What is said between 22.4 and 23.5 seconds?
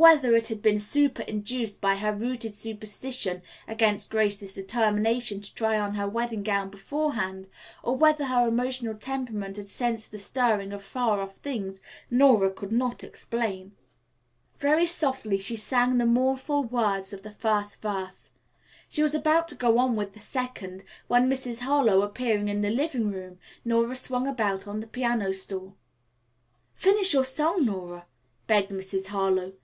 in the living room,